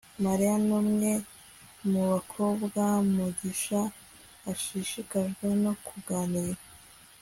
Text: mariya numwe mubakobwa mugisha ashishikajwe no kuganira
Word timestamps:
mariya 0.23 0.55
numwe 0.67 1.11
mubakobwa 1.89 2.83
mugisha 3.15 3.79
ashishikajwe 4.51 5.47
no 5.63 5.73
kuganira 5.85 6.61